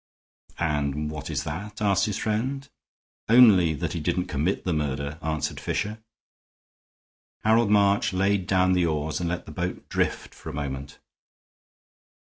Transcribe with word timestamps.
"And 0.57 1.11
what 1.11 1.29
is 1.29 1.43
that?" 1.43 1.79
asked 1.79 2.07
his 2.07 2.17
friend. 2.17 2.67
"Only 3.29 3.75
that 3.75 3.93
he 3.93 3.99
didn't 3.99 4.25
commit 4.25 4.63
the 4.63 4.73
murder," 4.73 5.19
answered 5.21 5.59
Fisher. 5.59 5.99
Harold 7.43 7.69
March 7.69 8.11
laid 8.11 8.47
down 8.47 8.73
the 8.73 8.87
oars 8.87 9.19
and 9.19 9.29
let 9.29 9.45
the 9.45 9.51
boat 9.51 9.87
drift 9.89 10.33
for 10.33 10.49
a 10.49 10.53
moment. 10.53 10.97